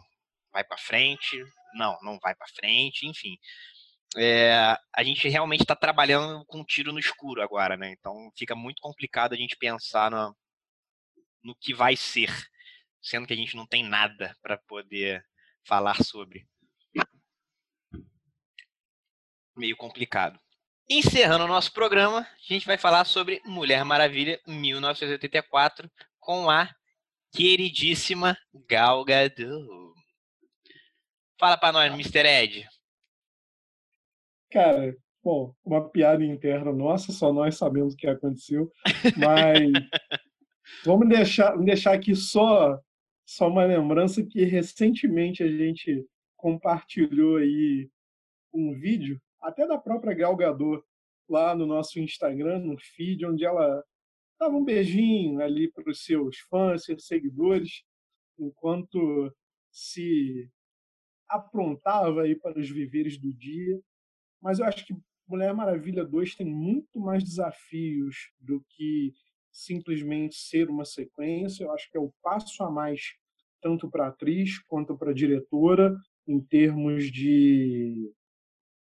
[0.53, 3.37] vai para frente, não, não vai para frente, enfim.
[4.17, 7.93] É, a gente realmente está trabalhando com um tiro no escuro agora, né?
[7.97, 10.35] Então fica muito complicado a gente pensar no,
[11.43, 12.29] no que vai ser,
[13.01, 15.25] sendo que a gente não tem nada para poder
[15.65, 16.47] falar sobre.
[19.55, 20.39] Meio complicado.
[20.89, 26.69] Encerrando o nosso programa, a gente vai falar sobre Mulher Maravilha 1984 com a
[27.31, 29.93] queridíssima Gal Gadot.
[31.39, 32.27] Fala para nós, Mr.
[32.27, 32.67] Ed.
[34.51, 38.69] Cara, bom, uma piada interna nossa, só nós sabemos o que aconteceu,
[39.17, 39.71] mas
[40.85, 42.79] vamos deixar, deixar aqui só
[43.25, 46.05] só uma lembrança que recentemente a gente
[46.35, 47.89] compartilhou aí
[48.53, 50.83] um vídeo, até da própria Gal Gadot,
[51.29, 53.81] lá no nosso Instagram, no feed, onde ela
[54.37, 57.83] dava um beijinho ali para os seus fãs, seus seguidores,
[58.37, 59.33] enquanto
[59.71, 60.49] se
[61.29, 63.79] aprontava aí para os viveres do dia.
[64.41, 64.93] Mas eu acho que
[65.25, 69.13] Mulher Maravilha 2 tem muito mais desafios do que
[69.51, 71.63] simplesmente ser uma sequência.
[71.63, 73.01] Eu acho que é o passo a mais,
[73.61, 75.95] tanto para atriz quanto para diretora,
[76.27, 78.11] em termos de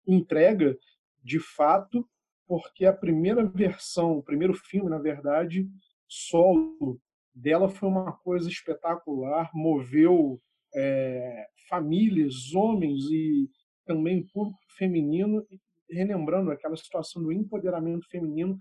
[0.08, 0.78] entrega,
[1.24, 2.08] de fato,
[2.48, 5.69] porque a primeira versão, o primeiro filme, na verdade,
[6.08, 7.00] solo
[7.34, 10.41] dela foi uma coisa espetacular, moveu
[10.74, 13.50] é, famílias, homens e
[13.86, 15.45] também público feminino,
[15.89, 18.58] relembrando aquela situação do empoderamento feminino,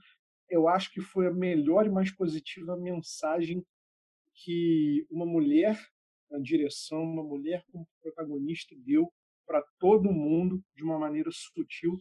[0.49, 3.65] eu acho que foi a melhor e mais positiva mensagem
[4.35, 5.79] que uma mulher
[6.31, 9.13] na direção, uma mulher como protagonista deu
[9.47, 11.97] para todo mundo de uma maneira sutil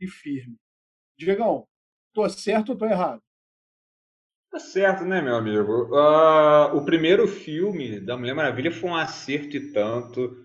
[0.00, 0.56] e firme.
[1.16, 1.66] Diegão,
[2.12, 3.22] tô certo ou tô errado?
[4.50, 5.86] Tá certo, né, meu amigo?
[5.86, 10.36] Uh, o primeiro filme da Mulher Maravilha foi um acerto e tanto.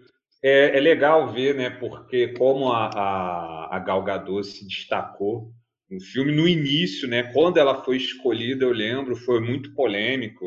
[0.41, 5.53] É, é legal ver, né, porque como a, a, a Gal Gadot se destacou
[5.89, 10.45] no filme, no início, né, quando ela foi escolhida, eu lembro, foi muito polêmico.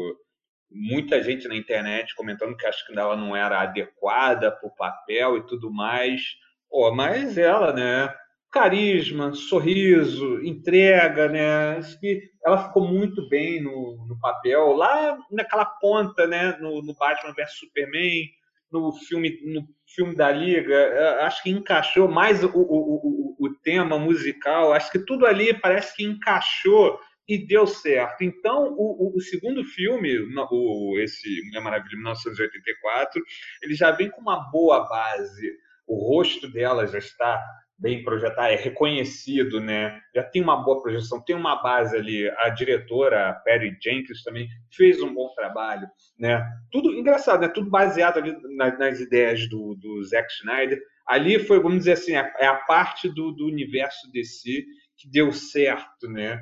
[0.71, 5.39] Muita gente na internet comentando que acho que ela não era adequada para o papel
[5.39, 6.23] e tudo mais.
[6.69, 8.15] Pô, mas ela, né,
[8.53, 11.77] carisma, sorriso, entrega, né?
[11.79, 16.57] Acho que ela ficou muito bem no, no papel, lá naquela ponta, né?
[16.61, 18.29] No, no Batman vs Superman,
[18.71, 23.20] no filme, no filme da Liga, acho que encaixou mais o, o
[23.63, 28.23] tema musical, acho que tudo ali parece que encaixou e deu certo.
[28.23, 30.19] Então, o, o, segundo filme,
[30.51, 33.23] o, esse Mulher Maravilha 1984,
[33.63, 35.53] ele já vem com uma boa base.
[35.87, 37.41] O rosto dela já está
[37.81, 40.01] bem projetado, é reconhecido, né?
[40.15, 42.29] Já tem uma boa projeção, tem uma base ali.
[42.39, 46.45] A diretora, a Perry Jenkins, também fez um bom trabalho, né?
[46.71, 47.49] Tudo engraçado, né?
[47.49, 50.81] Tudo baseado ali nas, nas ideias do, do Zack Snyder.
[51.11, 54.65] Ali foi, vamos dizer assim, a, é a parte do, do universo DC
[54.97, 56.41] que deu certo, né?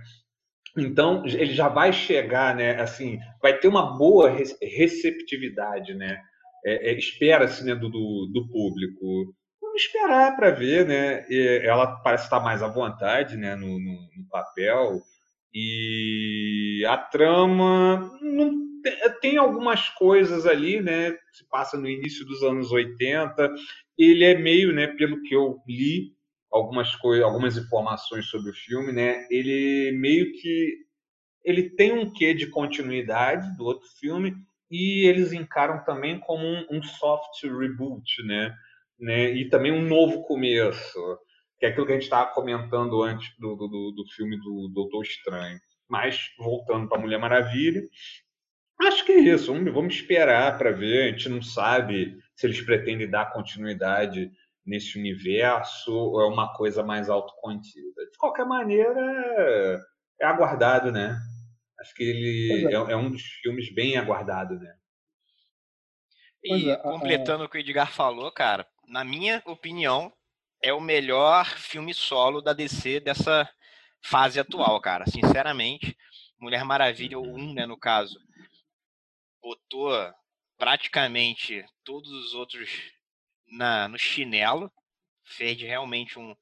[0.76, 2.80] Então, ele já vai chegar, né?
[2.80, 4.30] Assim, vai ter uma boa
[4.62, 6.20] receptividade, né?
[6.64, 9.34] É, é, Espera-se né, do, do, do público
[9.78, 11.24] vamos esperar para ver, né?
[11.30, 15.00] E ela parece estar mais à vontade, né, no, no, no papel.
[15.54, 18.52] E a trama não,
[19.20, 21.12] tem algumas coisas ali, né?
[21.32, 23.52] Se passa no início dos anos 80.
[23.96, 26.12] Ele é meio, né, pelo que eu li,
[26.50, 29.26] algumas coisas, algumas informações sobre o filme, né?
[29.30, 30.86] Ele meio que
[31.44, 34.34] ele tem um quê de continuidade do outro filme
[34.70, 38.54] e eles encaram também como um, um soft reboot, né?
[38.98, 39.32] né?
[39.32, 41.18] E também um novo começo,
[41.58, 45.02] que é aquilo que a gente estava comentando antes do, do, do filme do Doutor
[45.02, 45.58] Estranho.
[45.88, 47.82] Mas voltando para Mulher Maravilha,
[48.80, 49.52] acho que é isso.
[49.52, 51.04] Vamos, vamos esperar para ver.
[51.04, 54.30] A gente não sabe se eles pretendem dar continuidade
[54.68, 58.06] nesse universo ou é uma coisa mais autocontida?
[58.12, 59.82] De qualquer maneira,
[60.20, 61.18] é aguardado, né?
[61.80, 62.72] Acho que ele é.
[62.72, 62.96] É, é.
[62.96, 64.74] um dos filmes bem aguardado, né?
[66.44, 70.12] E é, completando o que o Edgar falou, cara, na minha opinião,
[70.62, 73.48] é o melhor filme solo da DC dessa
[74.00, 75.04] fase atual, cara.
[75.06, 75.96] Sinceramente,
[76.38, 78.18] Mulher Maravilha 1, né, no caso,
[79.48, 79.90] botou
[80.58, 82.68] praticamente todos os outros
[83.46, 84.70] na, no chinelo,
[85.24, 86.36] fez realmente um,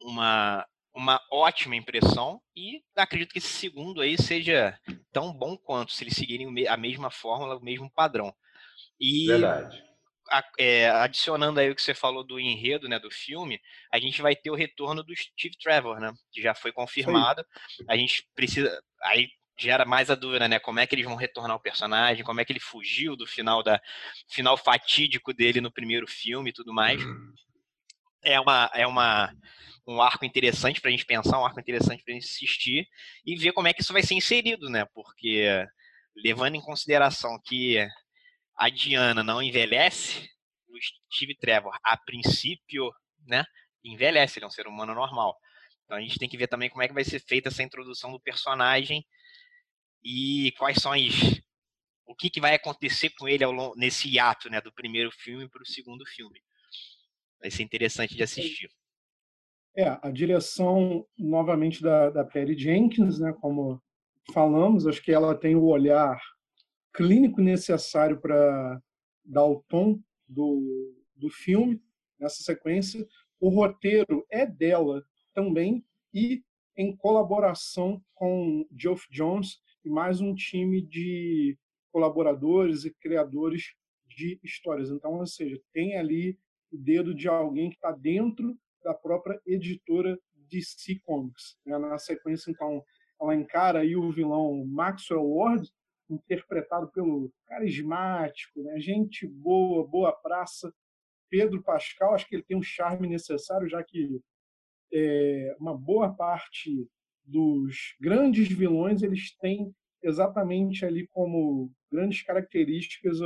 [0.00, 4.76] uma, uma ótima impressão e acredito que esse segundo aí seja
[5.12, 8.34] tão bom quanto se eles seguirem a mesma fórmula, o mesmo padrão.
[8.98, 9.84] E Verdade.
[10.30, 13.60] A, é, adicionando aí o que você falou do enredo, né, do filme,
[13.92, 17.44] a gente vai ter o retorno do Steve Trevor, né, que já foi confirmado.
[17.68, 17.84] Sim.
[17.86, 19.28] A gente precisa, aí
[19.58, 20.58] gera mais a dúvida, né?
[20.58, 23.62] Como é que eles vão retornar o personagem, como é que ele fugiu do final
[23.62, 23.80] da
[24.28, 27.02] final fatídico dele no primeiro filme e tudo mais.
[27.02, 27.32] Uhum.
[28.22, 29.32] É uma é uma
[29.86, 32.88] um arco interessante para a gente pensar, um arco interessante para a gente assistir
[33.24, 34.86] e ver como é que isso vai ser inserido, né?
[34.94, 35.66] Porque
[36.16, 37.86] levando em consideração que
[38.56, 40.28] a Diana não envelhece,
[40.68, 40.76] o
[41.12, 42.90] Steve Trevor, a princípio,
[43.26, 43.44] né,
[43.84, 45.36] envelhece, ele é um ser humano normal.
[45.84, 48.10] Então a gente tem que ver também como é que vai ser feita essa introdução
[48.12, 49.04] do personagem
[50.04, 51.42] e quais são as
[52.06, 55.62] o que, que vai acontecer com ele ao, nesse hiato né, do primeiro filme para
[55.62, 56.40] o segundo filme.
[57.40, 58.70] Vai ser interessante de assistir.
[59.76, 63.82] É, a direção, novamente, da, da Perry Jenkins, né, como
[64.32, 66.20] falamos, acho que ela tem o olhar
[66.92, 68.80] clínico necessário para
[69.24, 69.98] dar o tom
[70.28, 71.82] do, do filme
[72.18, 73.06] nessa sequência.
[73.40, 76.44] O roteiro é dela também e
[76.76, 81.58] em colaboração com Geoff Jones, e mais um time de
[81.92, 83.74] colaboradores e criadores
[84.06, 84.90] de histórias.
[84.90, 86.38] Então, ou seja, tem ali
[86.72, 90.18] o dedo de alguém que está dentro da própria editora
[90.48, 91.56] DC Comics.
[91.64, 91.76] Né?
[91.78, 92.82] Na sequência, então,
[93.20, 95.68] ela encara aí o vilão Maxwell Ward,
[96.08, 98.78] interpretado pelo carismático, né?
[98.78, 100.72] gente boa, boa praça,
[101.30, 102.14] Pedro Pascal.
[102.14, 104.20] Acho que ele tem um charme necessário, já que
[104.92, 106.86] é, uma boa parte
[107.24, 113.18] dos grandes vilões, eles têm exatamente ali como grandes características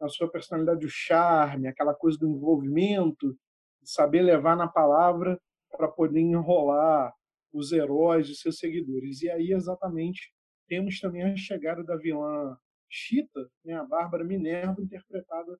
[0.00, 3.36] a, sua personalidade, o charme, aquela coisa do envolvimento,
[3.84, 5.40] saber levar na palavra
[5.70, 7.12] para poder enrolar
[7.52, 9.22] os heróis e seus seguidores.
[9.22, 10.32] E aí, exatamente,
[10.66, 12.56] temos também a chegada da vilã
[12.88, 15.58] Chita, né, a Bárbara Minerva, interpretada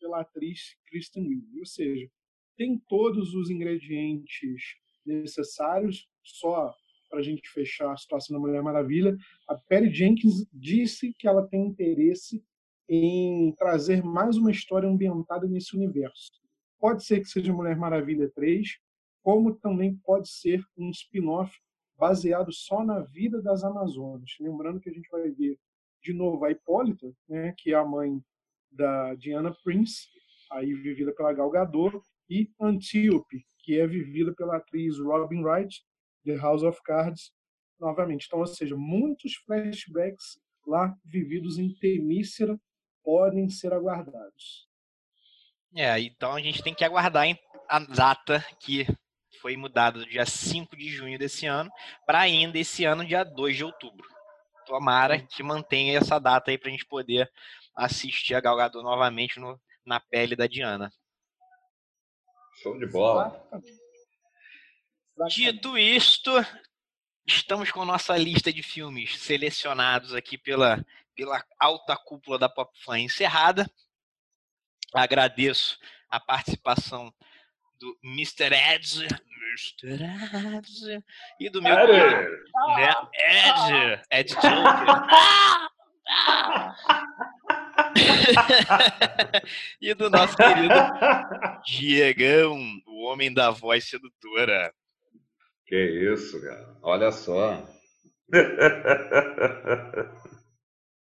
[0.00, 1.60] pela atriz Kristen Wiig.
[1.60, 2.08] Ou seja,
[2.56, 6.74] tem todos os ingredientes necessários, só
[7.08, 9.16] para a gente fechar a situação da Mulher Maravilha,
[9.48, 12.42] a Perry Jenkins disse que ela tem interesse
[12.88, 16.32] em trazer mais uma história ambientada nesse universo.
[16.78, 18.78] Pode ser que seja Mulher Maravilha 3,
[19.22, 21.52] como também pode ser um spin-off
[21.98, 24.30] baseado só na vida das Amazonas.
[24.40, 25.58] Lembrando que a gente vai ver
[26.02, 28.22] de novo a Hipólita, né, que é a mãe
[28.70, 30.06] da Diana Prince,
[30.52, 32.00] aí vivida pela Gal Gadot,
[32.30, 35.82] e Antíope, que é vivida pela atriz Robin Wright,
[36.28, 37.32] The House of Cards
[37.80, 38.26] novamente.
[38.26, 42.58] Então, ou seja, muitos flashbacks lá vividos em Temícera
[43.02, 44.68] podem ser aguardados.
[45.74, 47.26] É, então a gente tem que aguardar
[47.68, 48.86] a data que
[49.40, 51.70] foi mudada do dia 5 de junho desse ano
[52.06, 54.06] para ainda esse ano, dia 2 de outubro.
[54.66, 57.30] Tomara que mantenha essa data aí para a gente poder
[57.74, 60.90] assistir a Galgador novamente no, na pele da Diana.
[62.62, 63.48] Show de bola.
[65.26, 66.30] Dito isto,
[67.26, 73.00] estamos com nossa lista de filmes selecionados aqui pela, pela alta cúpula da Pop Fly
[73.00, 73.68] encerrada.
[74.94, 75.76] Agradeço
[76.08, 77.12] a participação
[77.80, 78.54] do Mr.
[78.54, 80.04] Ed, Mr.
[80.56, 81.02] Ed
[81.40, 81.98] e do meu querido,
[82.76, 84.36] né, Ed, Ed
[89.80, 90.74] e do nosso querido
[91.64, 92.56] Diegão,
[92.86, 94.72] o homem da voz sedutora.
[95.68, 96.76] Que isso, cara.
[96.82, 97.62] Olha só.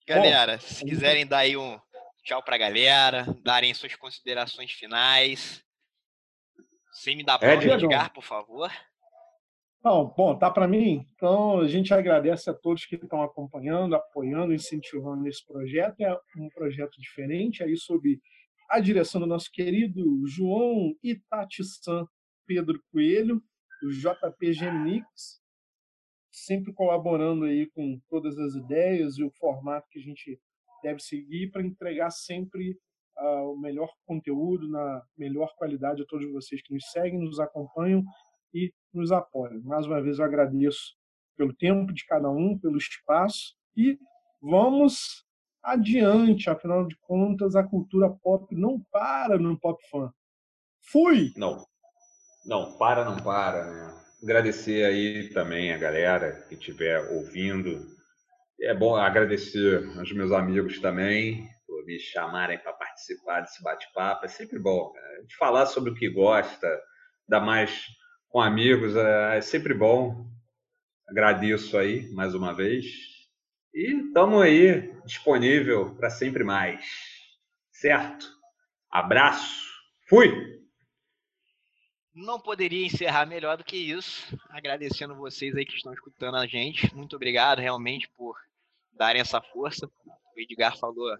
[0.08, 1.80] Galera, se quiserem dar aí um
[2.24, 5.64] tchau pra galera, darem suas considerações finais.
[6.92, 8.72] Sem me dar é, de Edgar, por favor.
[9.84, 11.08] Não, bom, tá para mim.
[11.14, 16.02] Então, a gente agradece a todos que estão acompanhando, apoiando, incentivando esse projeto.
[16.02, 18.20] É um projeto diferente, aí sob
[18.70, 22.08] a direção do nosso querido João Itati-san
[22.48, 23.42] Pedro Coelho,
[23.82, 25.42] do JP Genix,
[26.32, 30.40] sempre colaborando aí com todas as ideias e o formato que a gente
[30.84, 32.78] deve seguir para entregar sempre
[33.18, 38.04] uh, o melhor conteúdo, na melhor qualidade a todos vocês que nos seguem, nos acompanham
[38.54, 39.62] e nos apoiam.
[39.64, 40.96] Mais uma vez eu agradeço
[41.36, 43.98] pelo tempo de cada um, pelo espaço e
[44.42, 45.26] vamos
[45.64, 46.50] adiante.
[46.50, 50.12] Afinal de contas, a cultura pop não para no Pop Fan.
[50.82, 51.34] Fui!
[51.36, 51.66] Não,
[52.46, 53.96] não para, não para, né?
[54.24, 57.86] Agradecer aí também a galera que estiver ouvindo.
[58.62, 64.26] É bom agradecer aos meus amigos também por me chamarem para participar desse bate-papo.
[64.26, 64.92] É sempre bom.
[64.94, 65.02] Né?
[65.18, 66.68] A gente falar sobre o que gosta,
[67.28, 67.86] dar mais
[68.30, 70.26] com amigos, é, é sempre bom.
[71.08, 72.86] Agradeço aí mais uma vez.
[73.74, 76.86] E estamos aí disponível para sempre mais.
[77.72, 78.26] Certo?
[78.90, 79.66] Abraço.
[80.08, 80.55] Fui!
[82.16, 86.96] Não poderia encerrar melhor do que isso, agradecendo vocês aí que estão escutando a gente.
[86.96, 88.38] Muito obrigado realmente por
[88.94, 89.86] darem essa força.
[89.86, 91.14] O Edgar falou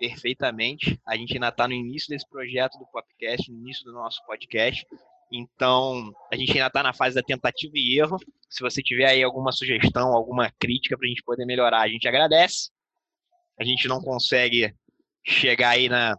[0.00, 1.00] perfeitamente.
[1.06, 4.84] A gente ainda está no início desse projeto do podcast, no início do nosso podcast.
[5.30, 8.16] Então, a gente ainda está na fase da tentativa e erro.
[8.50, 12.08] Se você tiver aí alguma sugestão, alguma crítica para a gente poder melhorar, a gente
[12.08, 12.72] agradece.
[13.60, 14.74] A gente não consegue
[15.24, 16.16] chegar aí na.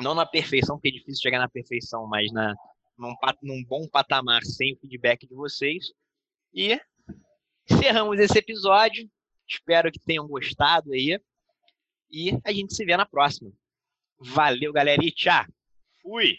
[0.00, 2.54] Não na perfeição, porque é difícil chegar na perfeição, mas na,
[3.00, 5.92] num, num bom patamar sem o feedback de vocês.
[6.52, 6.78] E
[7.68, 9.10] encerramos esse episódio.
[9.48, 11.18] Espero que tenham gostado aí.
[12.10, 13.50] E a gente se vê na próxima.
[14.18, 15.02] Valeu, galera.
[15.02, 15.44] E tchau.
[16.02, 16.36] Fui!